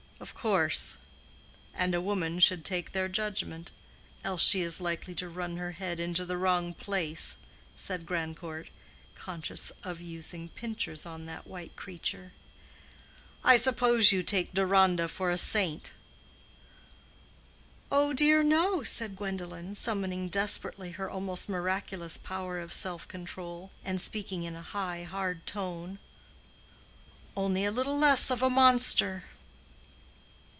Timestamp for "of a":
28.29-28.51